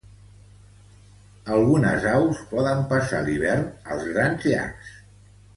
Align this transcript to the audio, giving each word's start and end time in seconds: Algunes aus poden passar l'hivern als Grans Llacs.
Algunes 1.57 2.07
aus 2.13 2.41
poden 2.53 2.83
passar 2.95 3.23
l'hivern 3.29 3.69
als 3.73 4.11
Grans 4.15 4.49
Llacs. 4.55 4.95